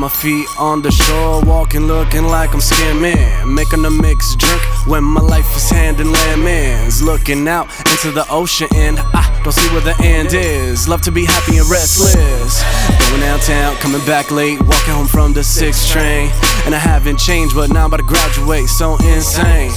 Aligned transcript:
my 0.00 0.08
feet 0.08 0.46
on 0.58 0.80
the 0.80 0.90
shore, 0.90 1.42
walking, 1.42 1.86
looking 1.86 2.24
like 2.24 2.54
I'm 2.54 2.60
skimming. 2.60 3.54
Making 3.54 3.84
a 3.84 3.90
mixed 3.90 4.38
drink 4.38 4.62
when 4.86 5.04
my 5.04 5.20
life 5.20 5.44
is 5.54 5.68
handing 5.68 6.10
lemons. 6.10 7.02
Looking 7.02 7.46
out 7.46 7.68
into 7.80 8.10
the 8.10 8.24
ocean 8.30 8.68
and 8.74 8.98
I 8.98 9.40
don't 9.44 9.52
see 9.52 9.68
where 9.74 9.82
the 9.82 9.94
end 10.02 10.32
is. 10.32 10.88
Love 10.88 11.02
to 11.02 11.12
be 11.12 11.26
happy 11.26 11.58
and 11.58 11.68
restless. 11.68 12.62
Going 12.98 13.20
downtown, 13.20 13.76
coming 13.76 14.04
back 14.06 14.30
late, 14.30 14.58
walking 14.62 14.94
home 14.94 15.06
from 15.06 15.34
the 15.34 15.44
sixth 15.44 15.90
train. 15.90 16.30
And 16.64 16.74
I 16.74 16.78
haven't 16.78 17.18
changed, 17.18 17.54
but 17.54 17.68
now 17.68 17.84
I'm 17.84 17.92
about 17.92 17.98
to 17.98 18.06
graduate, 18.06 18.68
so 18.68 18.96
insane. 19.04 19.70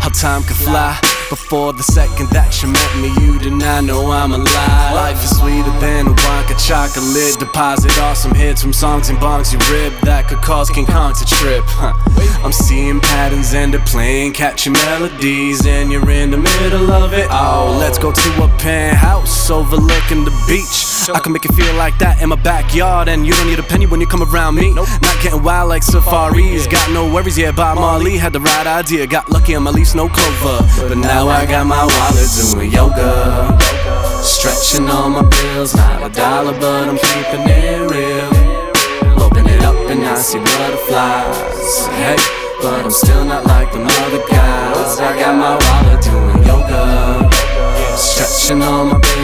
How 0.00 0.08
time 0.08 0.42
can 0.42 0.56
fly. 0.56 1.15
Before 1.28 1.72
the 1.72 1.82
second 1.82 2.30
that 2.30 2.62
you 2.62 2.70
met 2.70 2.92
me, 3.02 3.10
you 3.18 3.40
did 3.40 3.52
not 3.52 3.82
know 3.82 4.12
I'm 4.12 4.30
alive. 4.30 4.94
Life 4.94 5.18
is 5.24 5.34
sweeter 5.34 5.74
than 5.82 6.06
a 6.06 6.14
vodka 6.14 6.54
chocolate 6.54 7.34
deposit. 7.42 7.90
Awesome 7.98 8.32
hits 8.32 8.62
from 8.62 8.72
songs 8.72 9.08
and 9.10 9.18
bongs 9.18 9.50
you 9.50 9.58
rip 9.74 9.90
that 10.02 10.28
could 10.28 10.38
cause 10.38 10.70
King 10.70 10.86
Kong 10.86 11.14
to 11.14 11.26
trip. 11.26 11.64
Huh. 11.66 11.98
I'm 12.46 12.52
seeing 12.86 13.00
patterns 13.00 13.52
and 13.54 13.72
they're 13.72 13.84
playing 13.84 14.32
catchy 14.32 14.70
melodies, 14.70 15.66
and 15.66 15.90
you're 15.90 16.08
in 16.10 16.30
the 16.30 16.36
middle 16.36 16.90
of 16.92 17.12
it. 17.12 17.26
Oh, 17.30 17.76
let's 17.80 17.98
go 17.98 18.12
to 18.12 18.42
a 18.42 18.48
penthouse 18.58 19.50
overlooking 19.50 20.24
the 20.24 20.30
beach. 20.46 21.10
I 21.12 21.18
can 21.20 21.32
make 21.32 21.44
it 21.44 21.54
feel 21.54 21.74
like 21.74 21.98
that 21.98 22.22
in 22.22 22.28
my 22.28 22.36
backyard, 22.36 23.08
and 23.08 23.26
you 23.26 23.32
don't 23.32 23.48
need 23.48 23.58
a 23.58 23.62
penny 23.62 23.86
when 23.86 24.00
you 24.00 24.06
come 24.06 24.22
around 24.22 24.54
me. 24.54 24.72
Not 24.72 25.16
getting 25.22 25.42
wild 25.42 25.68
like 25.68 25.82
safaris, 25.82 26.66
got 26.66 26.90
no 26.92 27.12
worries. 27.12 27.36
Yeah, 27.36 27.50
Bob 27.50 27.78
Marley 27.78 28.16
had 28.16 28.32
the 28.32 28.40
right 28.40 28.66
idea. 28.66 29.06
Got 29.06 29.30
lucky 29.30 29.54
on 29.56 29.64
my 29.64 29.70
leaves, 29.70 29.94
no 29.94 30.08
clover, 30.08 30.58
but 30.88 30.98
now. 30.98 31.16
Now 31.16 31.28
I 31.28 31.46
got 31.46 31.66
my 31.66 31.84
wallet 31.84 32.30
doing 32.38 32.70
yoga. 32.70 33.58
Stretching 34.22 34.88
all 34.88 35.10
my 35.10 35.22
bills, 35.22 35.74
not 35.74 36.06
a 36.06 36.14
dollar, 36.14 36.52
but 36.52 36.88
I'm 36.88 36.98
keeping 36.98 37.48
it 37.48 37.80
real. 37.90 38.30
Open 39.22 39.46
it 39.48 39.62
up 39.62 39.74
and 39.90 40.04
I 40.04 40.14
see 40.16 40.38
butterflies. 40.38 41.86
Hey, 41.98 42.45
but 42.62 42.84
I'm 42.84 42.90
still 42.90 43.24
not 43.24 43.44
like 43.46 43.72
them 43.72 43.86
other 43.86 44.22
guys. 44.28 45.00
I 45.00 45.18
got 45.18 45.34
my 45.36 45.54
wallet 45.62 46.02
doing 46.04 46.42
yoga. 46.46 47.30
Stretching 47.96 48.62
on 48.62 48.88
my 48.88 49.15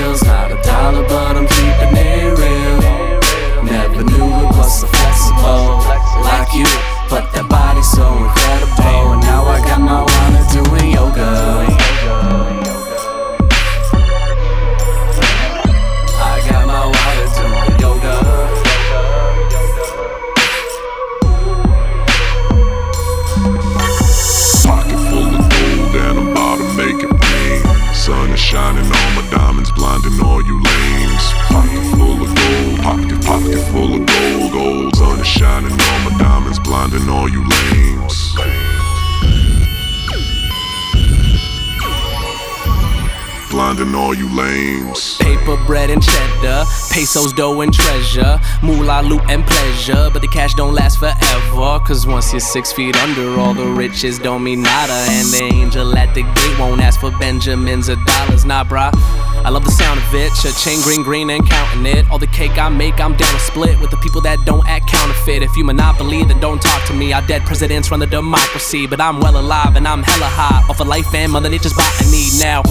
blinding 36.93 37.09
all 37.09 37.29
you 37.29 37.43
lames. 37.49 38.35
Blinding 43.51 43.95
all 43.95 44.15
you 44.15 44.29
lames. 44.35 45.17
Paper, 45.19 45.57
bread, 45.67 45.91
and 45.91 46.03
cheddar. 46.03 46.65
Pesos, 46.91 47.33
dough, 47.33 47.61
and 47.63 47.73
treasure. 47.73 48.39
Moolah, 48.63 49.03
loot, 49.03 49.23
and 49.29 49.47
pleasure. 49.47 50.11
But 50.13 50.21
the 50.21 50.29
cash 50.29 50.55
don't 50.55 50.75
last 50.75 50.99
forever. 50.99 51.81
Cause 51.87 52.07
once 52.07 52.33
you're 52.33 52.41
six 52.41 52.73
feet 52.73 52.97
under, 52.97 53.39
all 53.41 53.55
the 53.55 53.67
riches 53.67 54.19
don't 54.19 54.43
mean 54.43 54.63
nada. 54.63 54.93
And 55.09 55.29
the 55.29 55.43
angel 55.43 55.97
at 55.97 56.15
the 56.15 56.23
gate 56.23 56.59
won't 56.59 56.81
ask 56.81 57.01
for 57.01 57.11
Benjamins 57.13 57.89
or 57.89 57.97
dollars. 58.05 58.45
Nah, 58.45 58.65
brah. 58.65 58.91
I 59.45 59.51
love 59.51 59.65
the 59.65 59.71
sound 59.71 59.92
it. 60.15 60.33
Cha-ching, 60.35 60.81
green, 60.83 61.03
green, 61.03 61.31
and 61.31 61.49
counting 61.49 61.87
it. 61.87 62.09
All 62.11 62.19
the 62.19 62.27
cake 62.27 62.59
I 62.59 62.69
make, 62.69 63.01
I'm 63.01 63.17
down 63.17 63.33
to 63.33 63.41
split 63.41 63.79
with 63.81 63.91
the 63.91 63.97
people 63.99 64.21
that 64.23 64.39
don't 64.45 64.67
act 64.67 64.89
counterfeit. 64.89 65.43
If 65.43 65.57
you 65.57 65.65
monopoly, 65.65 66.25
then 66.25 66.41
don't 66.41 66.61
talk 66.61 66.87
to 66.89 66.95
me. 66.95 67.13
Our 67.13 67.27
dead 67.27 67.43
presidents 67.45 67.91
run 67.91 68.01
the 68.01 68.07
democracy. 68.07 68.87
But 68.87 69.01
I'm 69.01 69.21
well 69.21 69.39
alive 69.39 69.77
and 69.77 69.87
I'm 69.87 70.03
hella 70.03 70.27
high. 70.27 70.65
Off 70.69 70.81
of 70.81 70.89
life 70.89 71.15
and 71.15 71.33
Mother 71.33 71.49
Nature's 71.49 71.75
botany 71.75 72.29
now. 72.39 72.63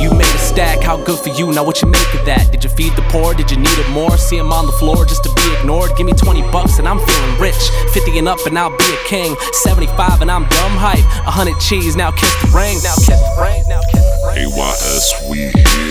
You 0.00 0.12
made 0.12 0.34
a 0.34 0.38
stack, 0.38 0.82
how 0.82 1.02
good 1.02 1.18
for 1.18 1.30
you? 1.30 1.52
Now 1.52 1.64
what 1.64 1.80
you 1.80 1.88
make 1.88 2.12
of 2.14 2.26
that? 2.26 2.50
Did 2.50 2.64
you 2.64 2.70
feed 2.70 2.94
the 2.96 3.02
poor? 3.08 3.32
Did 3.32 3.50
you 3.50 3.56
need 3.56 3.78
it 3.78 3.88
more? 3.90 4.16
See 4.18 4.36
him 4.36 4.52
on 4.52 4.66
the 4.66 4.72
floor 4.72 5.06
just 5.06 5.22
to 5.24 5.32
be 5.34 5.46
ignored? 5.56 5.96
Give 5.96 6.04
me 6.04 6.12
20 6.12 6.42
bucks 6.50 6.78
and 6.78 6.88
I'm 6.88 6.98
feeling 6.98 7.40
rich. 7.40 7.70
50 7.92 8.18
and 8.18 8.28
up 8.28 8.44
and 8.46 8.58
I'll 8.58 8.76
be 8.76 8.84
a 8.84 9.08
king. 9.08 9.36
75 9.52 10.20
and 10.20 10.30
I'm 10.30 10.42
dumb 10.48 10.76
hype. 10.76 11.04
100 11.24 11.58
cheese, 11.60 11.96
now 11.96 12.10
kiss 12.10 12.34
the 12.42 12.48
ring. 12.48 12.76
Now 12.82 12.96
kiss 12.96 13.08
the 13.08 13.36
ring. 13.40 13.62
Now 13.68 13.80
kiss 13.92 14.02
the 14.02 14.32
ring. 14.34 14.52
AYS, 14.52 15.30
we 15.30 15.38
here. 15.54 15.83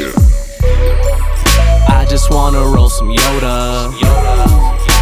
Just 2.23 2.33
wanna 2.33 2.63
roll 2.63 2.87
some 2.87 3.09
Yoda. 3.09 3.91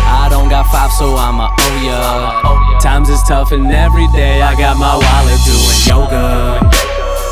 I 0.09 0.27
don't 0.31 0.49
got 0.49 0.65
five, 0.71 0.91
so 0.91 1.15
I'ma 1.15 1.53
owe 1.55 1.77
ya. 1.85 2.79
Times 2.79 3.09
is 3.09 3.21
tough, 3.21 3.51
and 3.51 3.71
every 3.71 4.07
day 4.07 4.41
I 4.41 4.55
got 4.55 4.75
my 4.77 4.97
wallet 4.97 5.39
doing 5.45 5.81
yoga. 5.85 6.57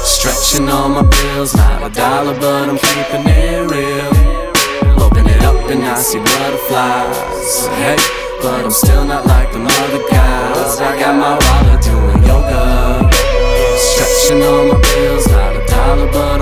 Stretching 0.03 0.69
all 0.69 0.89
my 0.89 1.01
bills, 1.01 1.55
not 1.55 1.81
a 1.81 1.89
dollar, 1.89 2.35
but 2.39 2.69
I'm 2.69 2.77
keeping 2.77 3.25
it 3.33 3.65
real. 3.65 5.01
Open 5.01 5.25
it 5.25 5.41
up 5.41 5.57
and 5.71 5.83
I 5.83 5.95
see 5.95 6.19
butterflies. 6.19 7.65
Hey, 7.81 7.97
but 8.43 8.65
I'm 8.65 8.69
still 8.69 9.05
not 9.05 9.25
like 9.25 9.51
them 9.51 9.65
other 9.65 10.03
guys. 10.07 10.79
I 10.79 10.99
got 10.99 11.15
my 11.17 11.33
wallet 11.33 11.81
doing 11.81 12.23
yoga. 12.29 13.09
Stretching 13.75 14.43
all 14.43 14.65
my 14.67 14.79
bills, 14.79 15.27
not 15.29 15.55
a 15.55 15.65
dollar, 15.65 16.11
but 16.11 16.38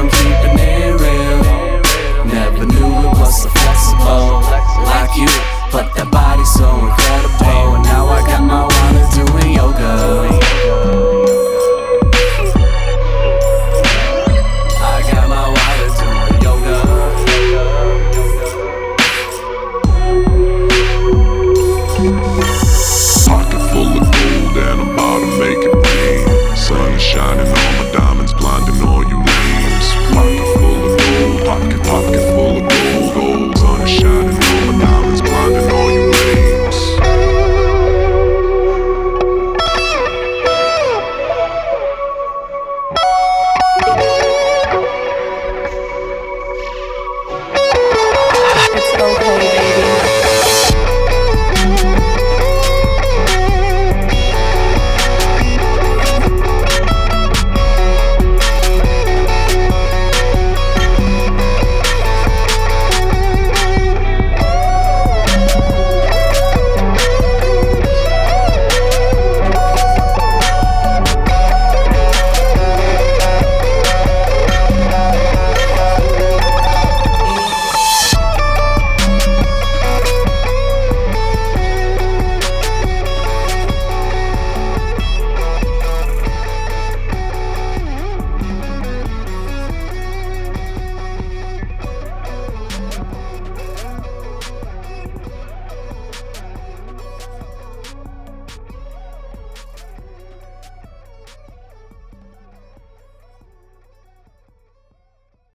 okay. 49.00 49.57